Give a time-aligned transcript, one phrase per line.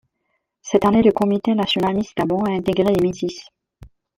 [0.63, 3.49] Cette année, le comité national Miss Gabon a intégré les métisses.